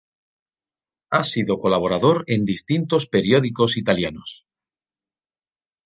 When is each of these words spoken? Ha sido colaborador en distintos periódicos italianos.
Ha 1.11 1.23
sido 1.23 1.59
colaborador 1.59 2.23
en 2.25 2.43
distintos 2.43 3.05
periódicos 3.05 3.77
italianos. 3.77 4.47